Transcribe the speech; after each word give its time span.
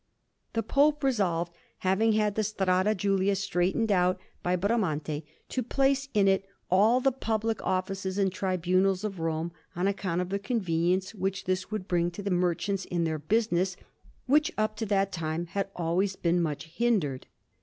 The 0.53 0.63
Pope 0.63 1.03
resolved, 1.03 1.53
having 1.81 2.13
had 2.13 2.33
the 2.33 2.43
Strada 2.43 2.95
Julia 2.95 3.35
straightened 3.35 3.91
out 3.91 4.19
by 4.41 4.55
Bramante, 4.55 5.21
to 5.49 5.61
place 5.61 6.09
in 6.15 6.27
it 6.27 6.43
all 6.71 6.99
the 6.99 7.11
public 7.11 7.61
offices 7.61 8.17
and 8.17 8.31
tribunals 8.33 9.03
of 9.03 9.19
Rome, 9.19 9.51
on 9.75 9.87
account 9.87 10.19
of 10.21 10.29
the 10.29 10.39
convenience 10.39 11.13
which 11.13 11.43
this 11.43 11.69
would 11.69 11.87
bring 11.87 12.09
to 12.09 12.23
the 12.23 12.31
merchants 12.31 12.85
in 12.85 13.03
their 13.03 13.19
business, 13.19 13.77
which 14.25 14.51
up 14.57 14.75
to 14.77 14.87
that 14.87 15.11
time 15.11 15.45
had 15.45 15.69
always 15.75 16.15
been 16.15 16.41
much 16.41 16.63
hindered. 16.63 17.27